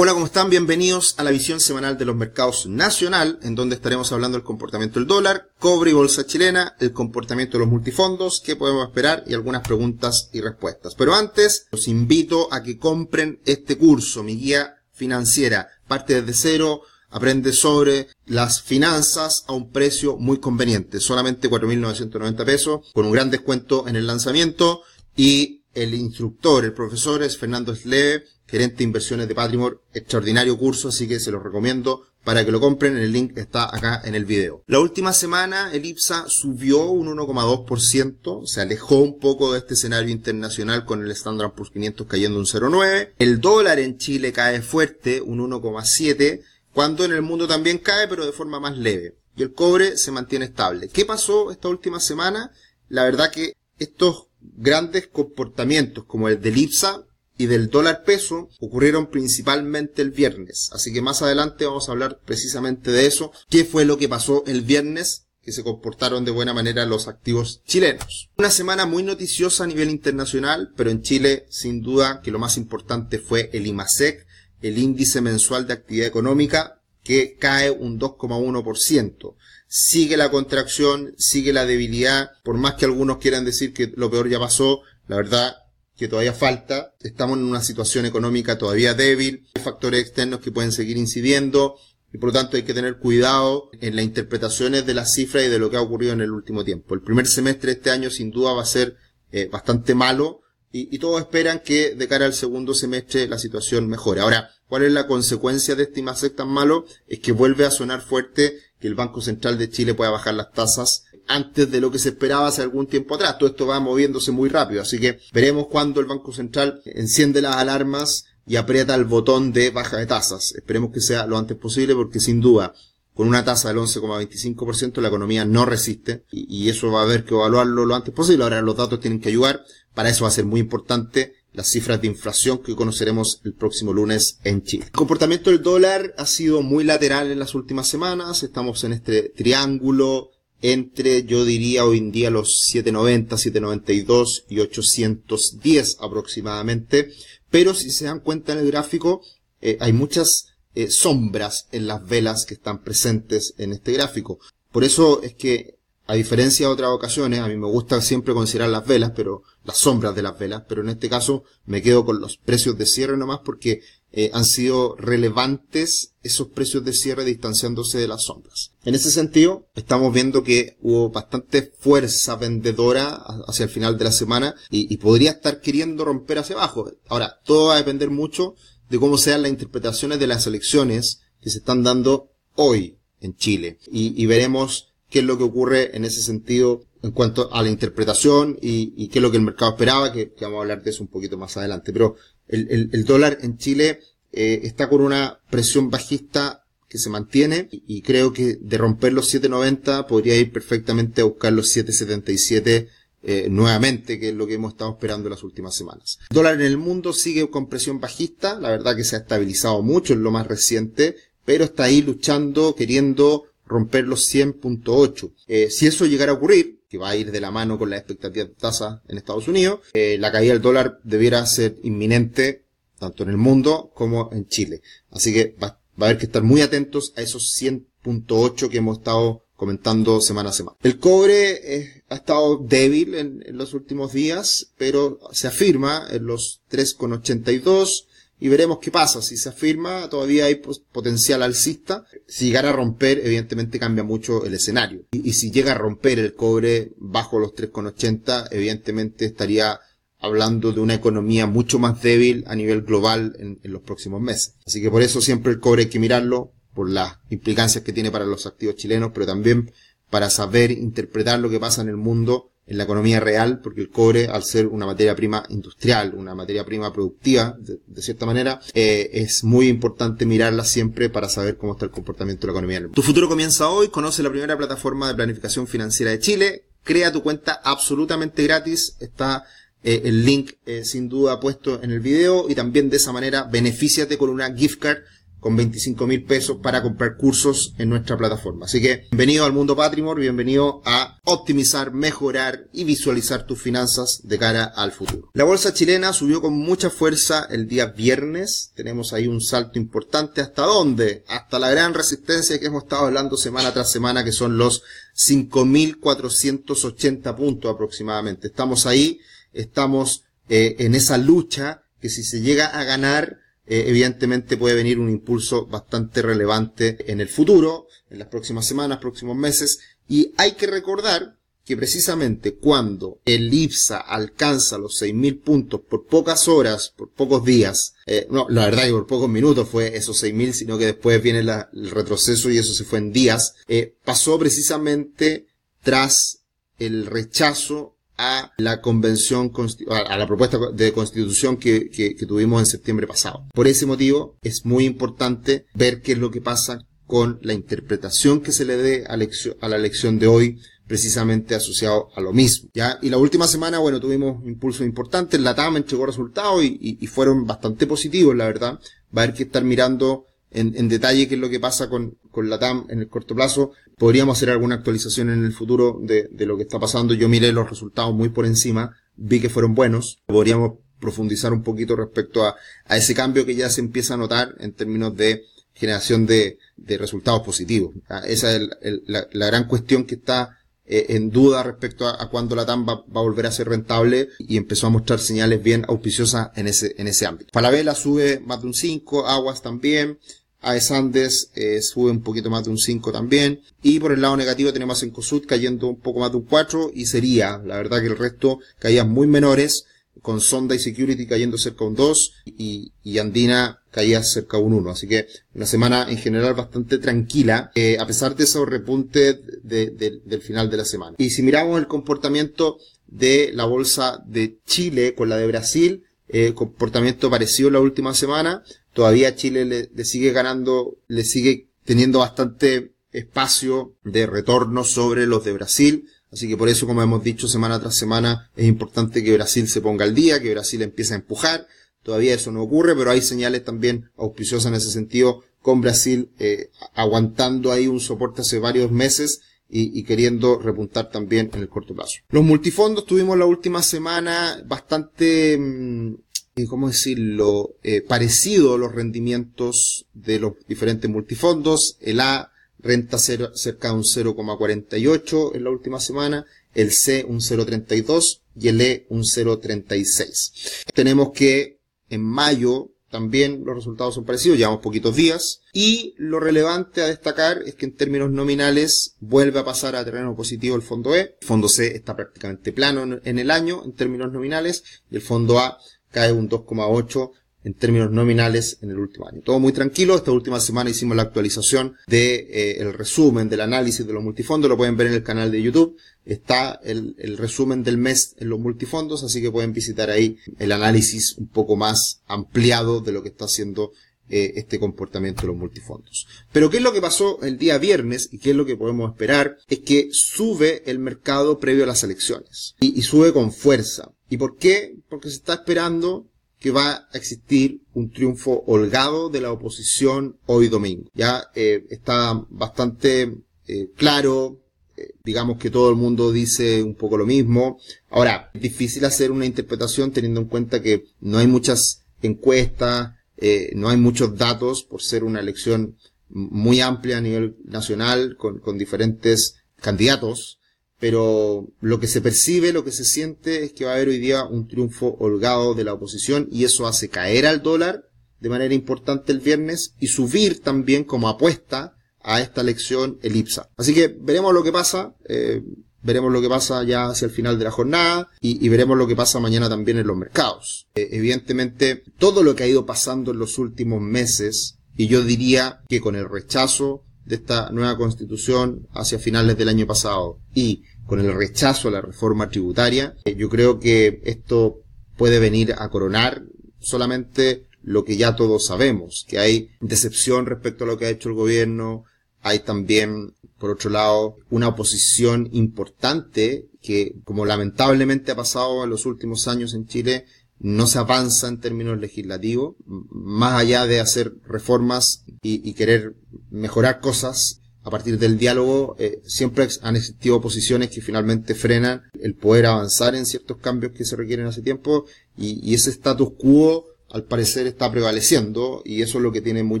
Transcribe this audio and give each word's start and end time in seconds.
Hola, 0.00 0.12
¿cómo 0.12 0.26
están? 0.26 0.48
Bienvenidos 0.48 1.16
a 1.18 1.24
la 1.24 1.32
visión 1.32 1.58
semanal 1.58 1.98
de 1.98 2.04
los 2.04 2.14
mercados 2.14 2.68
nacional, 2.68 3.40
en 3.42 3.56
donde 3.56 3.74
estaremos 3.74 4.12
hablando 4.12 4.38
del 4.38 4.44
comportamiento 4.44 5.00
del 5.00 5.08
dólar, 5.08 5.50
cobre 5.58 5.90
y 5.90 5.92
bolsa 5.92 6.24
chilena, 6.24 6.76
el 6.78 6.92
comportamiento 6.92 7.58
de 7.58 7.64
los 7.64 7.68
multifondos, 7.68 8.40
qué 8.46 8.54
podemos 8.54 8.86
esperar 8.86 9.24
y 9.26 9.34
algunas 9.34 9.66
preguntas 9.66 10.30
y 10.32 10.40
respuestas. 10.40 10.94
Pero 10.94 11.16
antes, 11.16 11.66
los 11.72 11.88
invito 11.88 12.46
a 12.54 12.62
que 12.62 12.78
compren 12.78 13.40
este 13.44 13.76
curso, 13.76 14.22
mi 14.22 14.36
guía 14.36 14.76
financiera. 14.92 15.66
Parte 15.88 16.22
desde 16.22 16.40
cero, 16.40 16.82
aprende 17.10 17.52
sobre 17.52 18.06
las 18.24 18.62
finanzas 18.62 19.42
a 19.48 19.52
un 19.52 19.72
precio 19.72 20.16
muy 20.16 20.38
conveniente, 20.38 21.00
solamente 21.00 21.50
4.990 21.50 22.44
pesos, 22.44 22.92
con 22.94 23.04
un 23.04 23.10
gran 23.10 23.32
descuento 23.32 23.88
en 23.88 23.96
el 23.96 24.06
lanzamiento 24.06 24.82
y 25.16 25.57
el 25.82 25.94
instructor, 25.94 26.64
el 26.64 26.72
profesor 26.72 27.22
es 27.22 27.38
Fernando 27.38 27.74
Sleve, 27.74 28.24
gerente 28.46 28.78
de 28.78 28.84
inversiones 28.84 29.28
de 29.28 29.34
Patrimore, 29.34 29.76
extraordinario 29.92 30.58
curso, 30.58 30.88
así 30.88 31.06
que 31.06 31.20
se 31.20 31.30
los 31.30 31.42
recomiendo 31.42 32.08
para 32.28 32.44
que 32.44 32.52
lo 32.52 32.60
compren, 32.60 32.98
el 32.98 33.10
link 33.10 33.38
está 33.38 33.74
acá 33.74 34.02
en 34.04 34.14
el 34.14 34.26
video. 34.26 34.62
La 34.66 34.80
última 34.80 35.14
semana 35.14 35.70
el 35.72 35.86
IPSA 35.86 36.26
subió 36.28 36.90
un 36.90 37.08
1,2%, 37.16 38.46
se 38.46 38.60
alejó 38.60 38.96
un 38.96 39.18
poco 39.18 39.52
de 39.52 39.60
este 39.60 39.72
escenario 39.72 40.10
internacional 40.10 40.84
con 40.84 41.02
el 41.02 41.10
Standard 41.12 41.52
Poor's 41.52 41.70
500 41.70 42.06
cayendo 42.06 42.38
un 42.38 42.44
0,9%. 42.44 43.12
El 43.18 43.40
dólar 43.40 43.78
en 43.78 43.96
Chile 43.96 44.32
cae 44.34 44.60
fuerte, 44.60 45.22
un 45.22 45.38
1,7%, 45.40 46.42
cuando 46.74 47.04
en 47.06 47.12
el 47.12 47.22
mundo 47.22 47.48
también 47.48 47.78
cae, 47.78 48.06
pero 48.08 48.26
de 48.26 48.32
forma 48.32 48.60
más 48.60 48.76
leve. 48.76 49.16
Y 49.34 49.42
el 49.42 49.54
cobre 49.54 49.96
se 49.96 50.10
mantiene 50.10 50.44
estable. 50.44 50.88
¿Qué 50.88 51.06
pasó 51.06 51.50
esta 51.50 51.68
última 51.68 51.98
semana? 51.98 52.52
La 52.88 53.04
verdad 53.04 53.32
que 53.32 53.54
estos 53.78 54.27
grandes 54.40 55.08
comportamientos 55.08 56.04
como 56.04 56.28
el 56.28 56.40
del 56.40 56.58
IPSA 56.58 57.04
y 57.36 57.46
del 57.46 57.70
dólar 57.70 58.02
peso 58.04 58.48
ocurrieron 58.60 59.10
principalmente 59.10 60.02
el 60.02 60.10
viernes. 60.10 60.70
Así 60.72 60.92
que 60.92 61.02
más 61.02 61.22
adelante 61.22 61.66
vamos 61.66 61.88
a 61.88 61.92
hablar 61.92 62.20
precisamente 62.24 62.90
de 62.90 63.06
eso. 63.06 63.32
¿Qué 63.48 63.64
fue 63.64 63.84
lo 63.84 63.96
que 63.96 64.08
pasó 64.08 64.42
el 64.46 64.62
viernes? 64.62 65.24
que 65.48 65.52
se 65.52 65.64
comportaron 65.64 66.26
de 66.26 66.30
buena 66.30 66.52
manera 66.52 66.84
los 66.84 67.08
activos 67.08 67.62
chilenos. 67.64 68.28
Una 68.36 68.50
semana 68.50 68.84
muy 68.84 69.02
noticiosa 69.02 69.64
a 69.64 69.66
nivel 69.66 69.88
internacional, 69.88 70.74
pero 70.76 70.90
en 70.90 71.00
Chile 71.00 71.46
sin 71.48 71.80
duda 71.80 72.20
que 72.20 72.30
lo 72.30 72.38
más 72.38 72.58
importante 72.58 73.18
fue 73.18 73.48
el 73.54 73.66
IMASEC, 73.66 74.26
el 74.60 74.76
índice 74.76 75.22
mensual 75.22 75.66
de 75.66 75.72
actividad 75.72 76.06
económica, 76.06 76.77
que 77.08 77.38
cae 77.38 77.70
un 77.70 77.98
2,1%. 77.98 79.34
Sigue 79.66 80.18
la 80.18 80.30
contracción, 80.30 81.14
sigue 81.16 81.54
la 81.54 81.64
debilidad, 81.64 82.32
por 82.44 82.58
más 82.58 82.74
que 82.74 82.84
algunos 82.84 83.16
quieran 83.16 83.46
decir 83.46 83.72
que 83.72 83.90
lo 83.96 84.10
peor 84.10 84.28
ya 84.28 84.38
pasó, 84.38 84.82
la 85.06 85.16
verdad 85.16 85.56
que 85.96 86.06
todavía 86.06 86.34
falta. 86.34 86.94
Estamos 87.00 87.38
en 87.38 87.44
una 87.44 87.62
situación 87.62 88.04
económica 88.04 88.58
todavía 88.58 88.92
débil. 88.92 89.48
Hay 89.54 89.62
factores 89.62 90.02
externos 90.02 90.40
que 90.40 90.52
pueden 90.52 90.70
seguir 90.70 90.98
incidiendo 90.98 91.76
y 92.12 92.18
por 92.18 92.28
lo 92.28 92.34
tanto 92.34 92.58
hay 92.58 92.64
que 92.64 92.74
tener 92.74 92.98
cuidado 92.98 93.70
en 93.80 93.96
las 93.96 94.04
interpretaciones 94.04 94.84
de 94.84 94.92
las 94.92 95.14
cifras 95.14 95.44
y 95.44 95.48
de 95.48 95.58
lo 95.58 95.70
que 95.70 95.78
ha 95.78 95.80
ocurrido 95.80 96.12
en 96.12 96.20
el 96.20 96.30
último 96.30 96.62
tiempo. 96.62 96.94
El 96.94 97.00
primer 97.00 97.26
semestre 97.26 97.72
de 97.72 97.78
este 97.78 97.90
año 97.90 98.10
sin 98.10 98.30
duda 98.30 98.52
va 98.52 98.60
a 98.60 98.66
ser 98.66 98.98
eh, 99.32 99.48
bastante 99.50 99.94
malo 99.94 100.42
y, 100.72 100.94
y, 100.94 100.98
todos 100.98 101.20
esperan 101.20 101.60
que 101.64 101.94
de 101.94 102.08
cara 102.08 102.26
al 102.26 102.34
segundo 102.34 102.74
semestre 102.74 103.26
la 103.26 103.38
situación 103.38 103.88
mejore. 103.88 104.20
Ahora, 104.20 104.50
¿cuál 104.68 104.82
es 104.82 104.92
la 104.92 105.06
consecuencia 105.06 105.74
de 105.74 105.84
este 105.84 106.00
IMASEC 106.00 106.36
tan 106.36 106.48
malo? 106.48 106.84
Es 107.06 107.20
que 107.20 107.32
vuelve 107.32 107.64
a 107.64 107.70
sonar 107.70 108.02
fuerte 108.02 108.58
que 108.78 108.86
el 108.86 108.94
Banco 108.94 109.20
Central 109.20 109.58
de 109.58 109.70
Chile 109.70 109.94
pueda 109.94 110.10
bajar 110.10 110.34
las 110.34 110.52
tasas 110.52 111.04
antes 111.26 111.70
de 111.70 111.80
lo 111.80 111.90
que 111.90 111.98
se 111.98 112.10
esperaba 112.10 112.48
hace 112.48 112.62
algún 112.62 112.86
tiempo 112.86 113.14
atrás. 113.14 113.38
Todo 113.38 113.50
esto 113.50 113.66
va 113.66 113.80
moviéndose 113.80 114.30
muy 114.30 114.48
rápido, 114.48 114.82
así 114.82 114.98
que 114.98 115.18
veremos 115.32 115.66
cuándo 115.68 116.00
el 116.00 116.06
Banco 116.06 116.32
Central 116.32 116.80
enciende 116.84 117.40
las 117.40 117.56
alarmas 117.56 118.26
y 118.46 118.56
aprieta 118.56 118.94
el 118.94 119.04
botón 119.04 119.52
de 119.52 119.70
baja 119.70 119.98
de 119.98 120.06
tasas. 120.06 120.54
Esperemos 120.54 120.90
que 120.92 121.00
sea 121.00 121.26
lo 121.26 121.36
antes 121.36 121.56
posible 121.56 121.94
porque 121.94 122.20
sin 122.20 122.40
duda 122.40 122.74
con 123.18 123.26
una 123.26 123.44
tasa 123.44 123.66
del 123.66 123.78
11,25% 123.78 125.00
la 125.00 125.08
economía 125.08 125.44
no 125.44 125.64
resiste 125.64 126.22
y, 126.30 126.68
eso 126.68 126.92
va 126.92 127.00
a 127.00 127.02
haber 127.02 127.24
que 127.24 127.34
evaluarlo 127.34 127.84
lo 127.84 127.96
antes 127.96 128.14
posible. 128.14 128.44
Ahora 128.44 128.62
los 128.62 128.76
datos 128.76 129.00
tienen 129.00 129.20
que 129.20 129.30
ayudar. 129.30 129.64
Para 129.92 130.08
eso 130.08 130.22
va 130.22 130.28
a 130.28 130.32
ser 130.32 130.44
muy 130.44 130.60
importante 130.60 131.34
las 131.52 131.68
cifras 131.68 132.00
de 132.00 132.06
inflación 132.06 132.62
que 132.62 132.76
conoceremos 132.76 133.40
el 133.44 133.54
próximo 133.54 133.92
lunes 133.92 134.38
en 134.44 134.62
Chile. 134.62 134.84
El 134.84 134.92
comportamiento 134.92 135.50
del 135.50 135.64
dólar 135.64 136.14
ha 136.16 136.26
sido 136.26 136.62
muy 136.62 136.84
lateral 136.84 137.32
en 137.32 137.40
las 137.40 137.56
últimas 137.56 137.88
semanas. 137.88 138.44
Estamos 138.44 138.84
en 138.84 138.92
este 138.92 139.30
triángulo 139.30 140.30
entre, 140.62 141.24
yo 141.24 141.44
diría 141.44 141.84
hoy 141.84 141.98
en 141.98 142.12
día, 142.12 142.30
los 142.30 142.60
790, 142.66 143.36
792 143.36 144.44
y 144.48 144.60
810 144.60 145.96
aproximadamente. 146.00 147.10
Pero 147.50 147.74
si 147.74 147.90
se 147.90 148.04
dan 148.04 148.20
cuenta 148.20 148.52
en 148.52 148.60
el 148.60 148.68
gráfico, 148.68 149.22
eh, 149.60 149.76
hay 149.80 149.92
muchas 149.92 150.50
eh, 150.74 150.90
sombras 150.90 151.68
en 151.72 151.86
las 151.86 152.06
velas 152.06 152.44
que 152.46 152.54
están 152.54 152.82
presentes 152.82 153.54
en 153.58 153.72
este 153.72 153.92
gráfico. 153.92 154.38
Por 154.72 154.84
eso 154.84 155.22
es 155.22 155.34
que, 155.34 155.78
a 156.06 156.14
diferencia 156.14 156.66
de 156.66 156.72
otras 156.72 156.90
ocasiones, 156.90 157.40
a 157.40 157.48
mí 157.48 157.56
me 157.56 157.66
gusta 157.66 158.00
siempre 158.00 158.34
considerar 158.34 158.70
las 158.70 158.86
velas, 158.86 159.12
pero 159.14 159.42
las 159.64 159.76
sombras 159.76 160.14
de 160.14 160.22
las 160.22 160.38
velas, 160.38 160.62
pero 160.68 160.82
en 160.82 160.88
este 160.88 161.08
caso 161.08 161.44
me 161.66 161.82
quedo 161.82 162.04
con 162.04 162.20
los 162.20 162.38
precios 162.38 162.78
de 162.78 162.86
cierre 162.86 163.16
nomás 163.16 163.40
porque 163.44 163.82
eh, 164.10 164.30
han 164.32 164.46
sido 164.46 164.96
relevantes 164.96 166.14
esos 166.22 166.48
precios 166.48 166.82
de 166.82 166.94
cierre 166.94 167.26
distanciándose 167.26 167.98
de 167.98 168.08
las 168.08 168.24
sombras. 168.24 168.72
En 168.84 168.94
ese 168.94 169.10
sentido, 169.10 169.68
estamos 169.74 170.14
viendo 170.14 170.42
que 170.42 170.78
hubo 170.80 171.10
bastante 171.10 171.72
fuerza 171.78 172.36
vendedora 172.36 173.22
hacia 173.46 173.64
el 173.64 173.70
final 173.70 173.98
de 173.98 174.04
la 174.04 174.12
semana 174.12 174.54
y, 174.70 174.96
podría 174.96 175.32
estar 175.32 175.60
queriendo 175.60 176.06
romper 176.06 176.38
hacia 176.38 176.56
abajo. 176.56 176.90
Ahora, 177.08 177.38
todo 177.44 177.68
va 177.68 177.74
a 177.74 177.78
depender 177.78 178.10
mucho 178.10 178.54
de 178.88 178.98
cómo 178.98 179.18
sean 179.18 179.42
las 179.42 179.50
interpretaciones 179.50 180.18
de 180.18 180.26
las 180.26 180.46
elecciones 180.46 181.20
que 181.40 181.50
se 181.50 181.58
están 181.58 181.82
dando 181.82 182.30
hoy 182.54 182.98
en 183.20 183.36
Chile. 183.36 183.78
Y, 183.90 184.24
veremos 184.26 184.92
qué 185.10 185.20
es 185.20 185.24
lo 185.24 185.38
que 185.38 185.44
ocurre 185.44 185.96
en 185.96 186.04
ese 186.04 186.22
sentido 186.22 186.84
en 187.02 187.12
cuanto 187.12 187.52
a 187.52 187.62
la 187.62 187.68
interpretación 187.68 188.58
y, 188.60 189.08
qué 189.08 189.18
es 189.18 189.22
lo 189.22 189.30
que 189.30 189.36
el 189.36 189.44
mercado 189.44 189.72
esperaba, 189.72 190.12
que, 190.12 190.32
vamos 190.40 190.58
a 190.58 190.62
hablar 190.62 190.82
de 190.82 190.90
eso 190.90 191.02
un 191.02 191.08
poquito 191.08 191.36
más 191.36 191.56
adelante. 191.56 191.92
Pero 191.92 192.16
el, 192.48 193.04
dólar 193.04 193.38
en 193.42 193.58
Chile 193.58 194.00
eh, 194.32 194.60
está 194.64 194.88
con 194.88 195.00
una 195.00 195.40
presión 195.50 195.90
bajista 195.90 196.64
que 196.88 196.98
se 196.98 197.10
mantiene 197.10 197.68
y, 197.70 198.02
creo 198.02 198.32
que 198.32 198.56
de 198.60 198.78
romper 198.78 199.12
los 199.12 199.32
7.90 199.32 200.06
podría 200.06 200.36
ir 200.36 200.52
perfectamente 200.52 201.20
a 201.20 201.24
buscar 201.24 201.52
los 201.52 201.74
7.77 201.76 202.88
eh, 203.22 203.48
nuevamente, 203.50 204.18
que 204.20 204.30
es 204.30 204.34
lo 204.34 204.46
que 204.46 204.54
hemos 204.54 204.72
estado 204.72 204.92
esperando 204.92 205.28
las 205.28 205.42
últimas 205.42 205.74
semanas. 205.74 206.18
El 206.30 206.34
dólar 206.34 206.54
en 206.54 206.66
el 206.66 206.78
mundo 206.78 207.12
sigue 207.12 207.48
con 207.50 207.68
presión 207.68 208.00
bajista, 208.00 208.58
la 208.58 208.70
verdad 208.70 208.96
que 208.96 209.04
se 209.04 209.16
ha 209.16 209.20
estabilizado 209.20 209.82
mucho 209.82 210.12
en 210.12 210.22
lo 210.22 210.30
más 210.30 210.46
reciente, 210.46 211.16
pero 211.44 211.64
está 211.64 211.84
ahí 211.84 212.02
luchando, 212.02 212.74
queriendo 212.74 213.44
romper 213.66 214.04
los 214.04 214.32
100.8. 214.32 215.32
Eh, 215.46 215.68
si 215.70 215.86
eso 215.86 216.06
llegara 216.06 216.32
a 216.32 216.36
ocurrir, 216.36 216.80
que 216.88 216.98
va 216.98 217.10
a 217.10 217.16
ir 217.16 217.30
de 217.30 217.40
la 217.40 217.50
mano 217.50 217.78
con 217.78 217.90
la 217.90 217.98
expectativa 217.98 218.46
de 218.46 218.54
tasa 218.54 219.02
en 219.08 219.18
Estados 219.18 219.46
Unidos, 219.46 219.80
eh, 219.92 220.16
la 220.18 220.32
caída 220.32 220.54
del 220.54 220.62
dólar 220.62 221.00
debiera 221.04 221.44
ser 221.46 221.76
inminente 221.82 222.64
tanto 222.98 223.22
en 223.22 223.30
el 223.30 223.36
mundo 223.36 223.90
como 223.94 224.30
en 224.32 224.46
Chile. 224.46 224.82
Así 225.10 225.32
que 225.32 225.56
va, 225.62 225.78
a 225.98 226.04
haber 226.04 226.18
que 226.18 226.26
estar 226.26 226.42
muy 226.42 226.62
atentos 226.62 227.12
a 227.16 227.22
esos 227.22 227.54
100.8 227.60 228.68
que 228.68 228.78
hemos 228.78 228.98
estado 228.98 229.44
comentando 229.58 230.20
semana 230.20 230.50
a 230.50 230.52
semana. 230.52 230.76
El 230.84 231.00
cobre 231.00 231.76
eh, 231.76 232.04
ha 232.08 232.14
estado 232.14 232.58
débil 232.58 233.16
en, 233.16 233.42
los 233.50 233.74
últimos 233.74 234.12
días, 234.12 234.70
pero 234.78 235.18
se 235.32 235.48
afirma 235.48 236.06
en 236.10 236.26
los 236.26 236.60
3,82 236.70 238.04
y 238.38 238.46
veremos 238.46 238.78
qué 238.78 238.92
pasa. 238.92 239.20
Si 239.20 239.36
se 239.36 239.48
afirma, 239.48 240.08
todavía 240.08 240.44
hay 240.44 240.62
potencial 240.92 241.42
alcista. 241.42 242.04
Si 242.28 242.46
llegara 242.46 242.70
a 242.70 242.72
romper, 242.72 243.18
evidentemente 243.18 243.80
cambia 243.80 244.04
mucho 244.04 244.44
el 244.44 244.54
escenario. 244.54 245.02
Y, 245.10 245.32
si 245.32 245.50
llega 245.50 245.72
a 245.72 245.78
romper 245.78 246.20
el 246.20 246.34
cobre 246.34 246.92
bajo 246.96 247.40
los 247.40 247.52
3,80, 247.52 248.50
evidentemente 248.52 249.24
estaría 249.24 249.80
hablando 250.20 250.70
de 250.70 250.80
una 250.80 250.94
economía 250.94 251.46
mucho 251.46 251.80
más 251.80 252.00
débil 252.00 252.44
a 252.46 252.54
nivel 252.54 252.82
global 252.82 253.34
en, 253.40 253.58
en 253.60 253.72
los 253.72 253.82
próximos 253.82 254.20
meses. 254.20 254.54
Así 254.64 254.80
que 254.80 254.90
por 254.90 255.02
eso 255.02 255.20
siempre 255.20 255.50
el 255.50 255.58
cobre 255.58 255.82
hay 255.82 255.88
que 255.88 255.98
mirarlo, 255.98 256.52
por 256.78 256.88
las 256.88 257.18
implicancias 257.28 257.82
que 257.82 257.92
tiene 257.92 258.12
para 258.12 258.24
los 258.24 258.46
activos 258.46 258.76
chilenos, 258.76 259.10
pero 259.12 259.26
también 259.26 259.72
para 260.10 260.30
saber 260.30 260.70
interpretar 260.70 261.40
lo 261.40 261.50
que 261.50 261.58
pasa 261.58 261.82
en 261.82 261.88
el 261.88 261.96
mundo 261.96 262.52
en 262.68 262.78
la 262.78 262.84
economía 262.84 263.18
real, 263.18 263.58
porque 263.60 263.80
el 263.80 263.90
cobre, 263.90 264.28
al 264.28 264.44
ser 264.44 264.68
una 264.68 264.86
materia 264.86 265.16
prima 265.16 265.42
industrial, 265.48 266.14
una 266.14 266.36
materia 266.36 266.64
prima 266.64 266.92
productiva, 266.92 267.56
de, 267.58 268.00
cierta 268.00 268.26
manera, 268.26 268.60
eh, 268.74 269.10
es 269.12 269.42
muy 269.42 269.66
importante 269.66 270.24
mirarla 270.24 270.64
siempre 270.64 271.10
para 271.10 271.28
saber 271.28 271.56
cómo 271.56 271.72
está 271.72 271.86
el 271.86 271.90
comportamiento 271.90 272.42
de 272.42 272.52
la 272.52 272.58
economía. 272.60 272.88
Tu 272.94 273.02
futuro 273.02 273.28
comienza 273.28 273.68
hoy, 273.68 273.88
conoce 273.88 274.22
la 274.22 274.30
primera 274.30 274.56
plataforma 274.56 275.08
de 275.08 275.16
planificación 275.16 275.66
financiera 275.66 276.12
de 276.12 276.20
Chile, 276.20 276.66
crea 276.84 277.10
tu 277.10 277.24
cuenta 277.24 277.60
absolutamente 277.64 278.44
gratis, 278.44 278.94
está 279.00 279.42
eh, 279.82 280.02
el 280.04 280.24
link 280.24 280.52
eh, 280.64 280.84
sin 280.84 281.08
duda 281.08 281.40
puesto 281.40 281.82
en 281.82 281.90
el 281.90 281.98
video 281.98 282.48
y 282.48 282.54
también 282.54 282.88
de 282.88 282.98
esa 282.98 283.10
manera 283.10 283.42
benefíciate 283.50 284.16
con 284.16 284.30
una 284.30 284.54
gift 284.54 284.78
card 284.78 284.98
con 285.40 285.56
25 285.56 286.06
mil 286.06 286.24
pesos 286.24 286.58
para 286.62 286.82
comprar 286.82 287.16
cursos 287.16 287.74
en 287.78 287.88
nuestra 287.88 288.16
plataforma. 288.16 288.66
Así 288.66 288.80
que 288.80 289.06
bienvenido 289.10 289.44
al 289.44 289.52
mundo 289.52 289.76
Patrimor, 289.76 290.18
bienvenido 290.18 290.82
a 290.84 291.18
optimizar, 291.24 291.92
mejorar 291.92 292.68
y 292.72 292.84
visualizar 292.84 293.46
tus 293.46 293.60
finanzas 293.60 294.20
de 294.24 294.38
cara 294.38 294.64
al 294.64 294.92
futuro. 294.92 295.30
La 295.34 295.44
bolsa 295.44 295.72
chilena 295.72 296.12
subió 296.12 296.40
con 296.40 296.54
mucha 296.54 296.90
fuerza 296.90 297.46
el 297.50 297.68
día 297.68 297.86
viernes. 297.86 298.72
Tenemos 298.74 299.12
ahí 299.12 299.28
un 299.28 299.40
salto 299.40 299.78
importante. 299.78 300.40
¿Hasta 300.40 300.62
dónde? 300.62 301.24
Hasta 301.28 301.58
la 301.58 301.70
gran 301.70 301.94
resistencia 301.94 302.58
que 302.58 302.66
hemos 302.66 302.84
estado 302.84 303.06
hablando 303.06 303.36
semana 303.36 303.72
tras 303.72 303.90
semana, 303.90 304.24
que 304.24 304.32
son 304.32 304.58
los 304.58 304.82
5.480 305.16 307.36
puntos 307.36 307.72
aproximadamente. 307.72 308.48
Estamos 308.48 308.86
ahí, 308.86 309.20
estamos 309.52 310.24
eh, 310.48 310.76
en 310.78 310.94
esa 310.94 311.18
lucha 311.18 311.82
que 312.00 312.08
si 312.08 312.22
se 312.22 312.40
llega 312.40 312.66
a 312.66 312.84
ganar, 312.84 313.38
eh, 313.68 313.84
evidentemente 313.86 314.56
puede 314.56 314.74
venir 314.74 314.98
un 314.98 315.10
impulso 315.10 315.66
bastante 315.66 316.22
relevante 316.22 317.10
en 317.12 317.20
el 317.20 317.28
futuro, 317.28 317.86
en 318.10 318.18
las 318.18 318.28
próximas 318.28 318.66
semanas, 318.66 318.98
próximos 318.98 319.36
meses, 319.36 319.78
y 320.08 320.32
hay 320.38 320.52
que 320.52 320.66
recordar 320.66 321.36
que 321.68 321.76
precisamente 321.76 322.54
cuando 322.54 323.20
el 323.26 323.52
IPSA 323.52 323.98
alcanza 323.98 324.78
los 324.78 325.02
6.000 325.02 325.42
puntos 325.42 325.82
por 325.82 326.06
pocas 326.06 326.48
horas, 326.48 326.94
por 326.96 327.10
pocos 327.10 327.44
días, 327.44 327.92
eh, 328.06 328.26
no, 328.30 328.46
la 328.48 328.64
verdad 328.64 328.84
que 328.84 328.92
por 328.92 329.06
pocos 329.06 329.28
minutos 329.28 329.68
fue 329.68 329.94
esos 329.94 330.24
6.000, 330.24 330.52
sino 330.52 330.78
que 330.78 330.86
después 330.86 331.22
viene 331.22 331.40
el 331.40 331.90
retroceso 331.90 332.48
y 332.48 332.56
eso 332.56 332.72
se 332.72 332.84
fue 332.84 333.00
en 333.00 333.12
días, 333.12 333.52
eh, 333.68 333.94
pasó 334.02 334.38
precisamente 334.38 335.46
tras 335.82 336.38
el 336.78 337.04
rechazo 337.04 337.97
a 338.18 338.52
la 338.58 338.80
convención, 338.80 339.52
a 339.88 340.16
la 340.16 340.26
propuesta 340.26 340.58
de 340.72 340.92
constitución 340.92 341.56
que, 341.56 341.88
que, 341.88 342.14
tuvimos 342.26 342.60
en 342.60 342.66
septiembre 342.66 343.06
pasado. 343.06 343.46
Por 343.54 343.68
ese 343.68 343.86
motivo 343.86 344.36
es 344.42 344.66
muy 344.66 344.84
importante 344.84 345.66
ver 345.74 346.02
qué 346.02 346.12
es 346.12 346.18
lo 346.18 346.30
que 346.30 346.40
pasa 346.40 346.84
con 347.06 347.38
la 347.42 347.54
interpretación 347.54 348.40
que 348.40 348.52
se 348.52 348.64
le 348.64 348.76
dé 348.76 349.04
a, 349.06 349.14
a 349.14 349.68
la 349.68 349.76
elección 349.76 350.18
de 350.18 350.26
hoy 350.26 350.58
precisamente 350.86 351.54
asociado 351.54 352.08
a 352.16 352.20
lo 352.20 352.32
mismo. 352.32 352.70
¿ya? 352.74 352.98
Y 353.02 353.10
la 353.10 353.18
última 353.18 353.46
semana, 353.46 353.78
bueno, 353.78 354.00
tuvimos 354.00 354.44
impulsos 354.46 354.84
importantes, 354.84 355.38
la 355.40 355.54
TAM 355.54 355.76
entregó 355.76 356.06
resultados 356.06 356.64
y, 356.64 356.98
y, 357.00 357.06
fueron 357.06 357.46
bastante 357.46 357.86
positivos, 357.86 358.34
la 358.34 358.46
verdad. 358.46 358.80
Va 359.16 359.22
a 359.22 359.24
haber 359.24 359.34
que 359.34 359.44
estar 359.44 359.62
mirando 359.62 360.26
en, 360.50 360.74
en, 360.76 360.88
detalle 360.88 361.28
qué 361.28 361.34
es 361.34 361.40
lo 361.40 361.50
que 361.50 361.60
pasa 361.60 361.88
con, 361.88 362.16
con 362.30 362.48
la 362.48 362.58
TAM 362.58 362.86
en 362.88 363.00
el 363.00 363.08
corto 363.08 363.34
plazo. 363.34 363.72
Podríamos 363.96 364.38
hacer 364.38 364.50
alguna 364.50 364.76
actualización 364.76 365.30
en 365.30 365.44
el 365.44 365.52
futuro 365.52 365.98
de, 366.02 366.28
de 366.30 366.46
lo 366.46 366.56
que 366.56 366.62
está 366.62 366.78
pasando. 366.78 367.14
Yo 367.14 367.28
miré 367.28 367.52
los 367.52 367.68
resultados 367.68 368.14
muy 368.14 368.28
por 368.28 368.46
encima, 368.46 368.96
vi 369.16 369.40
que 369.40 369.50
fueron 369.50 369.74
buenos. 369.74 370.22
Podríamos 370.26 370.78
profundizar 371.00 371.52
un 371.52 371.62
poquito 371.62 371.96
respecto 371.96 372.44
a, 372.44 372.56
a 372.86 372.96
ese 372.96 373.14
cambio 373.14 373.46
que 373.46 373.54
ya 373.54 373.70
se 373.70 373.80
empieza 373.80 374.14
a 374.14 374.16
notar 374.16 374.54
en 374.58 374.72
términos 374.72 375.14
de 375.16 375.44
generación 375.78 376.26
de, 376.26 376.58
de 376.76 376.98
resultados 376.98 377.42
positivos. 377.42 377.94
Esa 378.26 378.56
es 378.56 378.68
la, 379.06 379.46
gran 379.46 379.68
cuestión 379.68 380.04
que 380.04 380.16
está 380.16 380.57
en 380.88 381.30
duda 381.30 381.62
respecto 381.62 382.06
a, 382.06 382.30
cuándo 382.30 382.56
la 382.56 382.66
TAM 382.66 382.88
va, 382.88 382.92
a 382.92 383.20
volver 383.20 383.46
a 383.46 383.52
ser 383.52 383.68
rentable 383.68 384.28
y 384.38 384.56
empezó 384.56 384.86
a 384.86 384.90
mostrar 384.90 385.20
señales 385.20 385.62
bien 385.62 385.84
auspiciosas 385.88 386.50
en 386.56 386.68
ese, 386.68 386.94
en 386.98 387.08
ese 387.08 387.26
ámbito. 387.26 387.50
Falabella 387.52 387.94
sube 387.94 388.40
más 388.40 388.60
de 388.60 388.68
un 388.68 388.74
5, 388.74 389.26
Aguas 389.26 389.62
también, 389.62 390.18
AES 390.60 390.90
Andes 390.90 391.50
eh, 391.54 391.80
sube 391.82 392.10
un 392.10 392.22
poquito 392.22 392.50
más 392.50 392.64
de 392.64 392.70
un 392.70 392.78
5 392.78 393.12
también. 393.12 393.60
Y 393.82 394.00
por 394.00 394.12
el 394.12 394.20
lado 394.20 394.36
negativo 394.36 394.72
tenemos 394.72 395.02
en 395.02 395.10
COSUD 395.10 395.46
cayendo 395.46 395.86
un 395.86 396.00
poco 396.00 396.20
más 396.20 396.30
de 396.30 396.38
un 396.38 396.44
4 396.44 396.90
y 396.94 397.06
sería, 397.06 397.58
la 397.64 397.76
verdad 397.76 398.00
que 398.00 398.08
el 398.08 398.18
resto 398.18 398.58
caían 398.78 399.10
muy 399.10 399.26
menores, 399.26 399.84
con 400.22 400.40
Sonda 400.40 400.74
y 400.74 400.78
Security 400.78 401.26
cayendo 401.26 401.58
cerca 401.58 401.84
de 401.84 401.90
un 401.90 401.94
2 401.96 402.32
y, 402.44 402.92
Andina 403.18 403.80
caía 403.90 404.22
cerca 404.22 404.58
de 404.58 404.62
un 404.62 404.74
1. 404.74 404.90
Así 404.90 405.08
que 405.08 405.26
una 405.54 405.66
semana 405.66 406.06
en 406.08 406.18
general 406.18 406.54
bastante 406.54 406.98
tranquila, 406.98 407.70
eh, 407.74 407.96
a 407.98 408.06
pesar 408.06 408.36
de 408.36 408.44
esos 408.44 408.68
repuntes 408.68 409.38
de, 409.62 409.90
del 409.90 410.40
final 410.42 410.70
de 410.70 410.76
la 410.76 410.84
semana. 410.84 411.16
Y 411.18 411.30
si 411.30 411.42
miramos 411.42 411.78
el 411.78 411.88
comportamiento 411.88 412.78
de 413.06 413.50
la 413.54 413.64
bolsa 413.64 414.22
de 414.26 414.58
Chile 414.66 415.14
con 415.14 415.28
la 415.28 415.36
de 415.36 415.46
Brasil, 415.46 416.04
eh, 416.28 416.52
comportamiento 416.52 417.30
parecido 417.30 417.70
la 417.70 417.80
última 417.80 418.14
semana, 418.14 418.62
todavía 418.92 419.34
Chile 419.34 419.64
le, 419.64 420.04
sigue 420.04 420.32
ganando, 420.32 420.98
le 421.06 421.24
sigue 421.24 421.68
teniendo 421.84 422.18
bastante 422.18 422.92
espacio 423.12 423.94
de 424.04 424.26
retorno 424.26 424.84
sobre 424.84 425.26
los 425.26 425.44
de 425.44 425.52
Brasil. 425.52 426.08
Así 426.32 426.48
que 426.48 426.56
por 426.56 426.68
eso, 426.68 426.86
como 426.86 427.02
hemos 427.02 427.22
dicho 427.22 427.48
semana 427.48 427.80
tras 427.80 427.96
semana, 427.96 428.50
es 428.56 428.66
importante 428.66 429.24
que 429.24 429.34
Brasil 429.34 429.68
se 429.68 429.80
ponga 429.80 430.04
al 430.04 430.14
día, 430.14 430.40
que 430.40 430.50
Brasil 430.50 430.82
empiece 430.82 431.14
a 431.14 431.16
empujar. 431.16 431.66
Todavía 432.02 432.34
eso 432.34 432.52
no 432.52 432.62
ocurre, 432.62 432.94
pero 432.94 433.10
hay 433.10 433.22
señales 433.22 433.64
también 433.64 434.10
auspiciosas 434.16 434.66
en 434.66 434.74
ese 434.74 434.90
sentido, 434.90 435.42
con 435.62 435.80
Brasil 435.80 436.30
eh, 436.38 436.70
aguantando 436.94 437.72
ahí 437.72 437.86
un 437.86 438.00
soporte 438.00 438.42
hace 438.42 438.58
varios 438.58 438.90
meses 438.90 439.40
y, 439.70 440.02
queriendo 440.04 440.58
repuntar 440.58 441.10
también 441.10 441.50
en 441.52 441.60
el 441.60 441.68
corto 441.68 441.94
plazo. 441.94 442.20
Los 442.30 442.42
multifondos 442.42 443.04
tuvimos 443.04 443.36
la 443.36 443.44
última 443.44 443.82
semana 443.82 444.62
bastante 444.64 445.58
mm, 445.58 446.14
eh, 446.58 446.66
¿cómo 446.66 446.88
decirlo?, 446.88 447.76
eh, 447.82 448.00
parecido 448.00 448.74
a 448.74 448.78
los 448.78 448.92
rendimientos 448.92 450.06
de 450.12 450.40
los 450.40 450.54
diferentes 450.66 451.08
multifondos. 451.10 451.98
El 452.00 452.20
A 452.20 452.50
renta 452.78 453.18
cerca 453.18 453.88
de 453.88 453.94
un 453.94 454.04
0,48 454.04 455.54
en 455.54 455.64
la 455.64 455.70
última 455.70 456.00
semana, 456.00 456.46
el 456.74 456.92
C 456.92 457.24
un 457.28 457.40
0,32 457.40 458.40
y 458.54 458.68
el 458.68 458.80
E 458.80 459.06
un 459.08 459.22
0,36. 459.22 460.84
Tenemos 460.94 461.32
que 461.32 461.78
en 462.10 462.22
mayo 462.22 462.90
también 463.10 463.64
los 463.64 463.74
resultados 463.74 464.14
son 464.14 464.24
parecidos, 464.24 464.58
llevamos 464.58 464.80
poquitos 464.80 465.16
días. 465.16 465.62
Y 465.72 466.14
lo 466.18 466.40
relevante 466.40 467.02
a 467.02 467.06
destacar 467.06 467.62
es 467.64 467.74
que 467.74 467.86
en 467.86 467.96
términos 467.96 468.30
nominales 468.30 469.14
vuelve 469.20 469.60
a 469.60 469.64
pasar 469.64 469.96
a 469.96 470.04
terreno 470.04 470.36
positivo 470.36 470.76
el 470.76 470.82
fondo 470.82 471.14
E. 471.14 471.36
El 471.40 471.46
fondo 471.46 471.68
C 471.68 471.96
está 471.96 472.14
prácticamente 472.14 472.72
plano 472.72 473.18
en 473.24 473.38
el 473.38 473.50
año 473.50 473.82
en 473.84 473.94
términos 473.94 474.32
nominales 474.32 474.84
y 475.10 475.16
el 475.16 475.22
fondo 475.22 475.58
A 475.58 475.78
cae 476.10 476.32
un 476.32 476.48
2,8 476.48 477.30
en 477.68 477.74
términos 477.74 478.10
nominales 478.10 478.78
en 478.80 478.90
el 478.90 478.98
último 478.98 479.28
año. 479.28 479.42
Todo 479.42 479.60
muy 479.60 479.72
tranquilo. 479.72 480.16
Esta 480.16 480.32
última 480.32 480.58
semana 480.58 480.88
hicimos 480.88 481.18
la 481.18 481.24
actualización 481.24 481.96
de 482.06 482.36
eh, 482.36 482.80
el 482.80 482.94
resumen 482.94 483.50
del 483.50 483.60
análisis 483.60 484.06
de 484.06 484.12
los 484.14 484.24
multifondos. 484.24 484.70
Lo 484.70 484.78
pueden 484.78 484.96
ver 484.96 485.08
en 485.08 485.12
el 485.12 485.22
canal 485.22 485.52
de 485.52 485.60
YouTube. 485.60 485.94
Está 486.24 486.80
el, 486.82 487.14
resumen 487.36 487.82
del 487.82 487.98
mes 487.98 488.34
en 488.38 488.48
los 488.48 488.58
multifondos, 488.58 489.22
así 489.22 489.42
que 489.42 489.50
pueden 489.50 489.74
visitar 489.74 490.08
ahí 490.08 490.38
el 490.58 490.72
análisis 490.72 491.36
un 491.36 491.48
poco 491.48 491.76
más 491.76 492.22
ampliado 492.26 493.00
de 493.00 493.12
lo 493.12 493.22
que 493.22 493.28
está 493.28 493.44
haciendo 493.44 493.92
eh, 494.30 494.54
este 494.56 494.80
comportamiento 494.80 495.42
de 495.42 495.48
los 495.48 495.56
multifondos. 495.56 496.26
Pero 496.50 496.70
¿qué 496.70 496.78
es 496.78 496.82
lo 496.82 496.94
que 496.94 497.02
pasó 497.02 497.42
el 497.42 497.58
día 497.58 497.76
viernes 497.76 498.30
y 498.32 498.38
qué 498.38 498.50
es 498.50 498.56
lo 498.56 498.64
que 498.64 498.76
podemos 498.76 499.10
esperar? 499.10 499.58
Es 499.68 499.80
que 499.80 500.08
sube 500.10 500.90
el 500.90 500.98
mercado 500.98 501.58
previo 501.58 501.84
a 501.84 501.88
las 501.88 502.02
elecciones 502.02 502.76
y 502.80 503.02
sube 503.02 503.34
con 503.34 503.52
fuerza. 503.52 504.10
¿Y 504.30 504.38
por 504.38 504.56
qué? 504.56 504.96
Porque 505.10 505.28
se 505.28 505.36
está 505.36 505.52
esperando 505.52 506.28
que 506.58 506.70
va 506.70 507.08
a 507.12 507.16
existir 507.16 507.82
un 507.94 508.10
triunfo 508.10 508.64
holgado 508.66 509.28
de 509.30 509.40
la 509.40 509.52
oposición 509.52 510.38
hoy 510.46 510.68
domingo. 510.68 511.08
Ya 511.14 511.44
eh, 511.54 511.86
está 511.90 512.44
bastante 512.50 513.32
eh, 513.68 513.90
claro, 513.96 514.60
eh, 514.96 515.14
digamos 515.22 515.58
que 515.58 515.70
todo 515.70 515.90
el 515.90 515.96
mundo 515.96 516.32
dice 516.32 516.82
un 516.82 516.94
poco 516.94 517.18
lo 517.18 517.26
mismo. 517.26 517.78
Ahora, 518.10 518.50
es 518.54 518.62
difícil 518.62 519.04
hacer 519.04 519.30
una 519.30 519.46
interpretación 519.46 520.10
teniendo 520.10 520.40
en 520.40 520.48
cuenta 520.48 520.82
que 520.82 521.04
no 521.20 521.38
hay 521.38 521.46
muchas 521.46 522.02
encuestas, 522.22 523.12
eh, 523.36 523.70
no 523.76 523.88
hay 523.90 523.98
muchos 523.98 524.36
datos 524.36 524.82
por 524.82 525.02
ser 525.02 525.22
una 525.22 525.40
elección 525.40 525.96
muy 526.30 526.80
amplia 526.80 527.18
a 527.18 527.20
nivel 527.20 527.56
nacional 527.64 528.36
con, 528.36 528.58
con 528.58 528.78
diferentes 528.78 529.62
candidatos, 529.76 530.58
pero 530.98 531.68
lo 531.80 532.00
que 532.00 532.06
se 532.06 532.20
percibe, 532.20 532.72
lo 532.72 532.84
que 532.84 532.92
se 532.92 533.04
siente 533.04 533.64
es 533.64 533.72
que 533.72 533.84
va 533.84 533.92
a 533.92 533.94
haber 533.94 534.08
hoy 534.08 534.18
día 534.18 534.44
un 534.44 534.66
triunfo 534.66 535.16
holgado 535.20 535.74
de 535.74 535.84
la 535.84 535.94
oposición 535.94 536.48
y 536.50 536.64
eso 536.64 536.86
hace 536.86 537.08
caer 537.08 537.46
al 537.46 537.62
dólar 537.62 538.08
de 538.40 538.48
manera 538.48 538.74
importante 538.74 539.32
el 539.32 539.40
viernes 539.40 539.94
y 540.00 540.08
subir 540.08 540.62
también 540.62 541.04
como 541.04 541.28
apuesta 541.28 541.96
a 542.22 542.40
esta 542.40 542.60
elección 542.60 543.18
el 543.22 543.36
IPSA. 543.36 543.70
Así 543.76 543.94
que 543.94 544.08
veremos 544.08 544.52
lo 544.52 544.62
que 544.62 544.72
pasa. 544.72 545.14
Eh, 545.28 545.62
veremos 546.02 546.32
lo 546.32 546.40
que 546.40 546.48
pasa 546.48 546.84
ya 546.84 547.06
hacia 547.06 547.26
el 547.26 547.32
final 547.32 547.58
de 547.58 547.64
la 547.64 547.70
jornada 547.70 548.28
y, 548.40 548.68
veremos 548.68 548.96
lo 548.96 549.06
que 549.06 549.16
pasa 549.16 549.40
mañana 549.40 549.68
también 549.68 549.98
en 549.98 550.06
los 550.06 550.16
mercados. 550.16 550.88
Eh, 550.94 551.08
evidentemente, 551.12 552.02
todo 552.18 552.42
lo 552.42 552.54
que 552.54 552.64
ha 552.64 552.68
ido 552.68 552.86
pasando 552.86 553.32
en 553.32 553.38
los 553.38 553.58
últimos 553.58 554.00
meses, 554.00 554.78
y 554.96 555.06
yo 555.06 555.22
diría 555.22 555.80
que 555.88 556.00
con 556.00 556.16
el 556.16 556.28
rechazo 556.28 557.04
de 557.28 557.36
esta 557.36 557.70
nueva 557.70 557.96
constitución 557.96 558.88
hacia 558.92 559.18
finales 559.18 559.56
del 559.56 559.68
año 559.68 559.86
pasado. 559.86 560.38
Y 560.54 560.82
con 561.06 561.20
el 561.20 561.32
rechazo 561.32 561.88
a 561.88 561.92
la 561.92 562.00
reforma 562.00 562.48
tributaria, 562.48 563.14
eh, 563.24 563.36
yo 563.36 563.48
creo 563.48 563.78
que 563.78 564.20
esto 564.24 564.80
puede 565.16 565.38
venir 565.38 565.74
a 565.78 565.88
coronar 565.90 566.42
solamente 566.78 567.66
lo 567.82 568.04
que 568.04 568.16
ya 568.16 568.36
todos 568.36 568.66
sabemos, 568.66 569.24
que 569.28 569.38
hay 569.38 569.70
decepción 569.80 570.46
respecto 570.46 570.84
a 570.84 570.86
lo 570.86 570.98
que 570.98 571.06
ha 571.06 571.10
hecho 571.10 571.28
el 571.28 571.34
gobierno, 571.34 572.04
hay 572.42 572.60
también 572.60 573.34
por 573.58 573.70
otro 573.70 573.90
lado, 573.90 574.36
una 574.50 574.68
oposición 574.68 575.48
importante 575.52 576.68
que, 576.80 577.16
como 577.24 577.44
lamentablemente 577.44 578.30
ha 578.30 578.36
pasado 578.36 578.84
en 578.84 578.90
los 578.90 579.04
últimos 579.04 579.48
años 579.48 579.74
en 579.74 579.86
Chile, 579.86 580.26
no 580.60 580.86
se 580.86 580.98
avanza 580.98 581.48
en 581.48 581.60
términos 581.60 581.98
legislativos, 581.98 582.76
más 582.86 583.54
allá 583.54 583.86
de 583.86 584.00
hacer 584.00 584.34
reformas 584.46 585.24
y, 585.42 585.72
querer 585.74 586.14
mejorar 586.50 587.00
cosas. 587.00 587.60
A 587.84 587.90
partir 587.90 588.18
del 588.18 588.36
diálogo, 588.36 588.96
eh, 588.98 589.22
siempre 589.24 589.66
han 589.82 589.96
existido 589.96 590.40
posiciones 590.42 590.90
que 590.90 591.00
finalmente 591.00 591.54
frenan 591.54 592.02
el 592.20 592.34
poder 592.34 592.66
avanzar 592.66 593.14
en 593.14 593.24
ciertos 593.24 593.56
cambios 593.58 593.92
que 593.92 594.04
se 594.04 594.16
requieren 594.16 594.46
hace 594.46 594.60
tiempo 594.60 595.06
y, 595.38 595.72
ese 595.74 595.90
status 595.90 596.32
quo 596.38 596.84
al 597.10 597.24
parecer 597.24 597.66
está 597.66 597.90
prevaleciendo 597.90 598.82
y 598.84 599.02
eso 599.02 599.18
es 599.18 599.24
lo 599.24 599.32
que 599.32 599.40
tiene 599.40 599.62
muy 599.62 599.80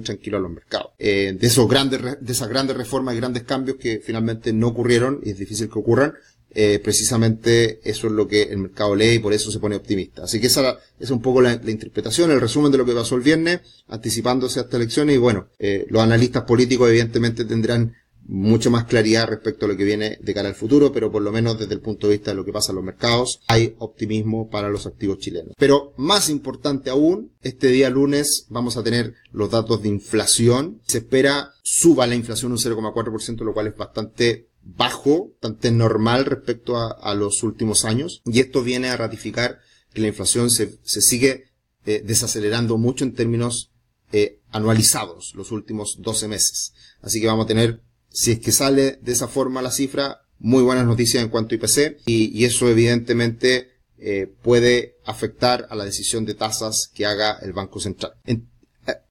tranquilo 0.00 0.38
a 0.38 0.40
los 0.40 0.50
mercados. 0.50 0.92
Eh, 0.98 1.36
de 1.38 1.46
esas 1.46 2.48
grandes 2.48 2.76
reformas 2.76 3.14
y 3.14 3.18
grandes 3.18 3.42
cambios 3.42 3.76
que 3.76 4.00
finalmente 4.04 4.52
no 4.52 4.68
ocurrieron 4.68 5.20
y 5.22 5.30
es 5.30 5.38
difícil 5.38 5.68
que 5.68 5.78
ocurran, 5.78 6.14
eh, 6.50 6.80
precisamente 6.82 7.80
eso 7.84 8.06
es 8.06 8.12
lo 8.14 8.26
que 8.26 8.42
el 8.44 8.58
mercado 8.58 8.96
lee 8.96 9.14
y 9.14 9.18
por 9.18 9.32
eso 9.32 9.52
se 9.52 9.58
pone 9.58 9.76
optimista. 9.76 10.24
Así 10.24 10.40
que 10.40 10.46
esa 10.46 10.78
es 10.98 11.10
un 11.10 11.20
poco 11.20 11.42
la, 11.42 11.52
interpretación, 11.52 12.30
el 12.30 12.40
resumen 12.40 12.72
de 12.72 12.78
lo 12.78 12.86
que 12.86 12.94
pasó 12.94 13.16
el 13.16 13.20
viernes, 13.20 13.60
anticipándose 13.88 14.60
a 14.60 14.62
esta 14.62 14.78
elección 14.78 15.10
y 15.10 15.18
bueno, 15.18 15.48
eh, 15.58 15.86
los 15.90 16.02
analistas 16.02 16.44
políticos 16.44 16.88
evidentemente 16.88 17.44
tendrán 17.44 17.94
mucho 18.28 18.70
más 18.70 18.84
claridad 18.84 19.26
respecto 19.26 19.64
a 19.64 19.68
lo 19.68 19.76
que 19.76 19.84
viene 19.84 20.18
de 20.20 20.34
cara 20.34 20.50
al 20.50 20.54
futuro, 20.54 20.92
pero 20.92 21.10
por 21.10 21.22
lo 21.22 21.32
menos 21.32 21.58
desde 21.58 21.72
el 21.72 21.80
punto 21.80 22.06
de 22.06 22.12
vista 22.12 22.30
de 22.30 22.36
lo 22.36 22.44
que 22.44 22.52
pasa 22.52 22.72
en 22.72 22.76
los 22.76 22.84
mercados, 22.84 23.40
hay 23.48 23.74
optimismo 23.78 24.50
para 24.50 24.68
los 24.68 24.86
activos 24.86 25.18
chilenos. 25.18 25.54
Pero 25.58 25.94
más 25.96 26.28
importante 26.28 26.90
aún, 26.90 27.32
este 27.40 27.68
día 27.68 27.88
lunes 27.88 28.46
vamos 28.50 28.76
a 28.76 28.82
tener 28.82 29.14
los 29.32 29.50
datos 29.50 29.82
de 29.82 29.88
inflación. 29.88 30.82
Se 30.86 30.98
espera 30.98 31.52
suba 31.62 32.06
la 32.06 32.14
inflación 32.14 32.52
un 32.52 32.58
0,4%, 32.58 33.40
lo 33.44 33.54
cual 33.54 33.68
es 33.68 33.76
bastante 33.76 34.48
bajo, 34.62 35.30
bastante 35.40 35.70
normal 35.70 36.26
respecto 36.26 36.76
a, 36.76 37.14
los 37.14 37.42
últimos 37.42 37.86
años. 37.86 38.20
Y 38.26 38.40
esto 38.40 38.62
viene 38.62 38.90
a 38.90 38.96
ratificar 38.98 39.60
que 39.94 40.02
la 40.02 40.08
inflación 40.08 40.50
se, 40.50 40.78
sigue 40.82 41.44
eh, 41.86 42.02
desacelerando 42.04 42.76
mucho 42.76 43.04
en 43.04 43.14
términos 43.14 43.72
eh, 44.12 44.40
anualizados 44.50 45.32
los 45.34 45.50
últimos 45.50 45.96
12 46.00 46.28
meses. 46.28 46.74
Así 47.00 47.22
que 47.22 47.26
vamos 47.26 47.46
a 47.46 47.48
tener 47.48 47.87
si 48.10 48.32
es 48.32 48.40
que 48.40 48.52
sale 48.52 48.98
de 49.02 49.12
esa 49.12 49.28
forma 49.28 49.62
la 49.62 49.70
cifra, 49.70 50.22
muy 50.38 50.62
buenas 50.62 50.86
noticias 50.86 51.22
en 51.22 51.30
cuanto 51.30 51.54
a 51.54 51.56
IPC 51.56 52.02
y, 52.06 52.44
eso 52.44 52.68
evidentemente 52.68 53.70
eh, 53.98 54.32
puede 54.42 54.96
afectar 55.04 55.66
a 55.70 55.74
la 55.74 55.84
decisión 55.84 56.24
de 56.24 56.34
tasas 56.34 56.90
que 56.94 57.06
haga 57.06 57.38
el 57.42 57.52
Banco 57.52 57.80
Central. 57.80 58.12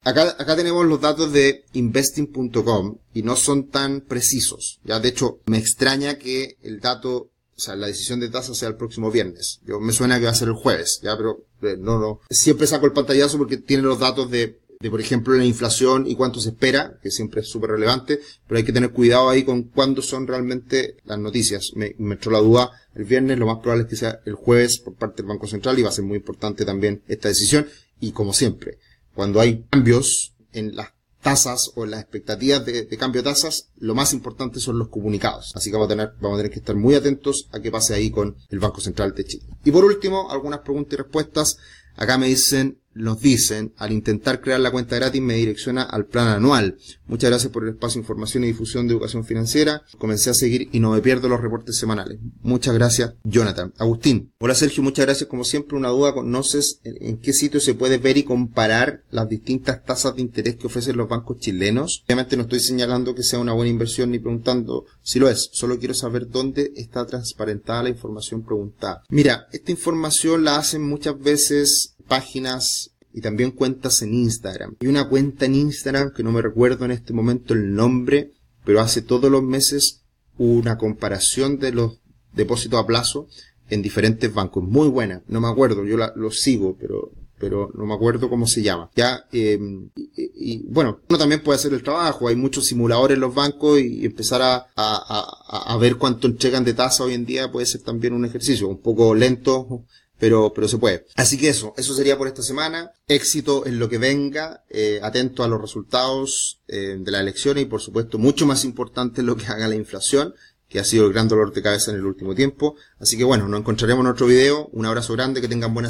acá, 0.03 0.35
acá 0.39 0.55
tenemos 0.55 0.85
los 0.85 1.01
datos 1.01 1.33
de 1.33 1.65
investing.com 1.73 2.97
y 3.13 3.21
no 3.23 3.35
son 3.35 3.69
tan 3.69 4.01
precisos. 4.01 4.79
Ya, 4.83 4.99
de 4.99 5.09
hecho, 5.09 5.39
me 5.45 5.57
extraña 5.57 6.17
que 6.17 6.57
el 6.61 6.79
dato, 6.79 7.31
o 7.55 7.59
sea, 7.59 7.75
la 7.75 7.87
decisión 7.87 8.19
de 8.19 8.29
tasas 8.29 8.57
sea 8.57 8.69
el 8.69 8.77
próximo 8.77 9.11
viernes. 9.11 9.59
Yo, 9.65 9.79
me 9.79 9.93
suena 9.93 10.19
que 10.19 10.25
va 10.25 10.31
a 10.31 10.35
ser 10.35 10.47
el 10.47 10.53
jueves, 10.53 10.99
ya, 11.03 11.17
pero 11.17 11.45
eh, 11.61 11.75
no, 11.77 11.99
no. 11.99 12.21
Siempre 12.29 12.67
saco 12.67 12.85
el 12.85 12.93
pantallazo 12.93 13.37
porque 13.37 13.57
tiene 13.57 13.83
los 13.83 13.99
datos 13.99 14.31
de 14.31 14.61
de, 14.79 14.89
por 14.89 15.01
ejemplo, 15.01 15.35
la 15.35 15.45
inflación 15.45 16.07
y 16.07 16.15
cuánto 16.15 16.39
se 16.39 16.49
espera, 16.49 16.99
que 17.01 17.11
siempre 17.11 17.41
es 17.41 17.49
súper 17.49 17.71
relevante, 17.71 18.19
pero 18.47 18.57
hay 18.57 18.63
que 18.63 18.73
tener 18.73 18.91
cuidado 18.91 19.29
ahí 19.29 19.43
con 19.43 19.63
cuándo 19.63 20.01
son 20.01 20.27
realmente 20.27 20.97
las 21.05 21.19
noticias. 21.19 21.71
Me, 21.75 21.95
me 21.97 22.15
entró 22.15 22.31
la 22.31 22.39
duda 22.39 22.71
el 22.95 23.05
viernes, 23.05 23.37
lo 23.37 23.47
más 23.47 23.59
probable 23.59 23.83
es 23.83 23.89
que 23.89 23.95
sea 23.95 24.19
el 24.25 24.35
jueves 24.35 24.79
por 24.79 24.95
parte 24.95 25.17
del 25.17 25.29
Banco 25.29 25.47
Central 25.47 25.77
y 25.79 25.83
va 25.83 25.89
a 25.89 25.93
ser 25.93 26.05
muy 26.05 26.17
importante 26.17 26.65
también 26.65 27.03
esta 27.07 27.29
decisión. 27.29 27.67
Y 27.99 28.11
como 28.11 28.33
siempre, 28.33 28.79
cuando 29.13 29.39
hay 29.39 29.65
cambios 29.69 30.35
en 30.53 30.75
las 30.75 30.89
tasas 31.21 31.71
o 31.75 31.83
en 31.83 31.91
las 31.91 32.01
expectativas 32.01 32.65
de, 32.65 32.87
cambio 32.97 33.21
de 33.21 33.29
tasas, 33.29 33.69
lo 33.77 33.95
más 33.95 34.13
importante 34.13 34.59
son 34.59 34.79
los 34.79 34.89
comunicados. 34.89 35.51
Así 35.55 35.69
que 35.69 35.75
vamos 35.75 35.87
a 35.87 35.89
tener, 35.89 36.13
vamos 36.21 36.35
a 36.35 36.39
tener 36.39 36.51
que 36.51 36.59
estar 36.59 36.75
muy 36.75 36.95
atentos 36.95 37.49
a 37.51 37.59
qué 37.59 37.71
pase 37.71 37.93
ahí 37.93 38.09
con 38.09 38.37
el 38.49 38.59
Banco 38.59 38.79
Central 38.79 39.13
de 39.13 39.25
Chile. 39.25 39.45
Y 39.65 39.71
por 39.71 39.83
último, 39.83 40.31
algunas 40.31 40.59
preguntas 40.59 40.93
y 40.93 40.95
respuestas. 40.97 41.57
Acá 41.95 42.17
me 42.17 42.27
dicen, 42.27 42.79
nos 42.97 43.19
dicen, 43.21 43.73
al 43.77 43.91
intentar 43.91 44.41
crear 44.41 44.59
la 44.59 44.71
cuenta 44.71 44.95
gratis 44.95 45.21
me 45.21 45.35
direcciona 45.35 45.83
al 45.83 46.05
plan 46.05 46.27
anual. 46.27 46.77
Muchas 47.07 47.29
gracias 47.29 47.51
por 47.51 47.63
el 47.63 47.69
espacio 47.69 47.99
información 47.99 48.43
y 48.43 48.47
difusión 48.47 48.87
de 48.87 48.93
educación 48.93 49.23
financiera. 49.23 49.83
Comencé 49.97 50.29
a 50.29 50.33
seguir 50.33 50.69
y 50.71 50.79
no 50.79 50.91
me 50.91 51.01
pierdo 51.01 51.29
los 51.29 51.41
reportes 51.41 51.77
semanales. 51.77 52.19
Muchas 52.41 52.73
gracias, 52.73 53.13
Jonathan. 53.23 53.73
Agustín. 53.77 54.31
Hola 54.39 54.55
Sergio, 54.55 54.83
muchas 54.83 55.05
gracias. 55.05 55.29
Como 55.29 55.43
siempre, 55.43 55.77
una 55.77 55.89
duda, 55.89 56.13
¿conoces 56.13 56.79
en 56.83 57.17
qué 57.17 57.33
sitio 57.33 57.59
se 57.59 57.73
puede 57.73 57.97
ver 57.97 58.17
y 58.17 58.23
comparar 58.23 59.03
las 59.11 59.29
distintas 59.29 59.83
tasas 59.83 60.15
de 60.15 60.21
interés 60.21 60.55
que 60.55 60.67
ofrecen 60.67 60.97
los 60.97 61.09
bancos 61.09 61.39
chilenos? 61.39 62.03
Obviamente 62.05 62.37
no 62.37 62.43
estoy 62.43 62.59
señalando 62.59 63.15
que 63.15 63.23
sea 63.23 63.39
una 63.39 63.53
buena 63.53 63.69
inversión 63.69 64.11
ni 64.11 64.19
preguntando 64.19 64.85
si 65.01 65.19
lo 65.19 65.29
es. 65.29 65.49
Solo 65.53 65.79
quiero 65.79 65.93
saber 65.93 66.29
dónde 66.29 66.71
está 66.75 67.05
transparentada 67.05 67.83
la 67.83 67.89
información 67.89 68.43
preguntada. 68.43 69.03
Mira, 69.09 69.47
esta 69.51 69.71
información 69.71 70.43
la 70.43 70.57
hacen 70.57 70.87
muchas 70.87 71.19
veces 71.19 71.95
páginas 72.07 72.91
y 73.13 73.21
también 73.21 73.51
cuentas 73.51 74.01
en 74.01 74.13
Instagram. 74.13 74.75
Hay 74.79 74.87
una 74.87 75.09
cuenta 75.09 75.45
en 75.45 75.55
Instagram 75.55 76.13
que 76.13 76.23
no 76.23 76.31
me 76.31 76.41
recuerdo 76.41 76.85
en 76.85 76.91
este 76.91 77.13
momento 77.13 77.53
el 77.53 77.73
nombre, 77.73 78.31
pero 78.63 78.79
hace 78.79 79.01
todos 79.01 79.31
los 79.31 79.43
meses 79.43 80.03
una 80.37 80.77
comparación 80.77 81.57
de 81.57 81.71
los 81.71 81.99
depósitos 82.33 82.79
a 82.79 82.85
plazo 82.85 83.27
en 83.69 83.81
diferentes 83.81 84.33
bancos. 84.33 84.63
Muy 84.63 84.87
buena, 84.87 85.23
no 85.27 85.41
me 85.41 85.47
acuerdo, 85.47 85.85
yo 85.85 85.97
la, 85.97 86.13
lo 86.15 86.31
sigo, 86.31 86.77
pero 86.79 87.11
pero 87.39 87.69
no 87.75 87.85
me 87.85 87.93
acuerdo 87.93 88.29
cómo 88.29 88.47
se 88.47 88.63
llama. 88.63 88.89
Ya, 88.95 89.25
em, 89.31 89.89
y, 90.15 90.65
bueno, 90.67 90.99
uno 91.07 91.17
también 91.19 91.43
puede 91.43 91.57
hacer 91.57 91.73
el 91.73 91.83
trabajo. 91.83 92.27
Hay 92.27 92.35
muchos 92.35 92.65
simuladores 92.65 93.15
en 93.15 93.21
los 93.21 93.35
bancos 93.35 93.79
y, 93.79 94.05
empezar 94.05 94.41
a, 94.41 94.67
a, 94.75 95.73
a, 95.73 95.77
ver 95.77 95.97
cuánto 95.97 96.27
entregan 96.27 96.63
de 96.63 96.73
tasa 96.73 97.03
hoy 97.03 97.13
en 97.13 97.25
día 97.25 97.51
puede 97.51 97.65
ser 97.65 97.81
también 97.81 98.13
un 98.13 98.25
ejercicio 98.25 98.67
un 98.67 98.81
poco 98.81 99.13
lento 99.13 99.85
pero, 100.19 100.53
pero 100.53 100.67
se 100.67 100.77
puede. 100.77 101.05
Así 101.15 101.37
que 101.37 101.49
eso, 101.49 101.73
eso 101.77 101.93
sería 101.93 102.17
por 102.17 102.27
esta 102.27 102.41
semana. 102.41 102.91
Éxito 103.07 103.65
en 103.65 103.79
lo 103.79 103.89
que 103.89 103.97
venga, 103.97 104.63
eh, 104.69 104.99
atento 105.03 105.43
a 105.43 105.47
los 105.47 105.61
resultados 105.61 106.61
eh, 106.67 106.97
de 106.99 107.11
la 107.11 107.19
elección 107.19 107.57
y 107.57 107.65
por 107.65 107.81
supuesto 107.81 108.17
mucho 108.17 108.45
más 108.45 108.65
importante 108.65 109.21
lo 109.21 109.35
que 109.35 109.47
haga 109.47 109.67
la 109.67 109.75
inflación, 109.75 110.33
que 110.67 110.79
ha 110.79 110.83
sido 110.83 111.05
el 111.05 111.13
gran 111.13 111.27
dolor 111.27 111.53
de 111.53 111.61
cabeza 111.61 111.91
en 111.91 111.97
el 111.97 112.05
último 112.05 112.35
tiempo. 112.35 112.75
Así 112.99 113.17
que 113.17 113.23
bueno, 113.23 113.47
nos 113.47 113.59
encontraremos 113.59 114.03
en 114.03 114.11
otro 114.11 114.27
video. 114.27 114.69
Un 114.73 114.85
abrazo 114.85 115.13
grande, 115.13 115.41
que 115.41 115.47
tengan 115.47 115.73
buenas 115.73 115.85